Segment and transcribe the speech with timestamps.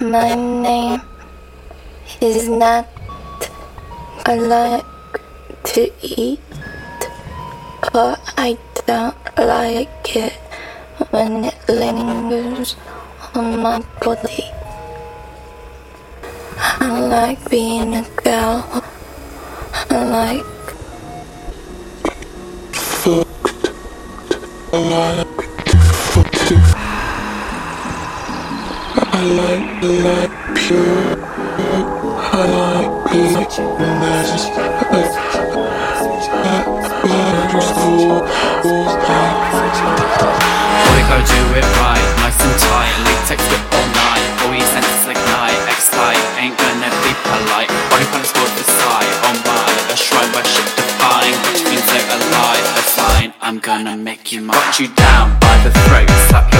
[0.00, 1.00] My name
[2.20, 2.88] is Nat
[4.24, 4.84] I like
[5.74, 6.40] to eat,
[7.92, 8.56] but I
[8.86, 10.32] don't like it
[11.10, 12.76] when it lingers
[13.34, 14.50] on my body.
[16.58, 18.84] I like being a girl.
[19.90, 20.46] I like
[22.74, 23.70] fucked.
[24.72, 25.41] I like
[29.22, 29.62] I like,
[30.02, 31.14] like pure.
[32.34, 33.38] I like being
[34.02, 34.50] mess.
[34.50, 34.66] Boy,
[41.06, 42.90] go do it right, nice and tight.
[43.06, 44.26] Latex grip all night.
[44.42, 45.54] All your senses ignite.
[45.70, 47.70] X-Lite ain't gonna be polite.
[47.94, 49.06] Body plan scored for sight.
[49.30, 51.30] On oh my, a shrine where shit define.
[51.46, 52.66] Which means so alive.
[52.74, 54.58] A sign, I'm gonna make you mine.
[54.58, 56.51] Got you down by the throat, slap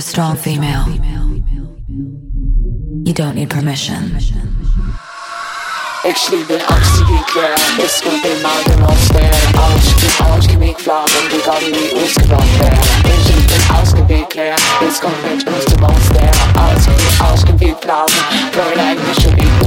[0.00, 0.86] strong female.
[3.04, 4.18] You don't need permission.
[6.14, 7.16] Sliep in angst die
[8.02, 12.72] goed in mijn demonstreer Alles, alles kan ik vlagen Ik al die uitgebracht weer
[13.12, 14.54] Ik sliep in angst die ik weer
[14.88, 16.84] Is goed met ons demonstreer Alles,
[17.20, 19.51] alles kan ik vlagen Voor een eigen mission ik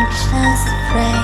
[0.00, 1.19] I'm just afraid.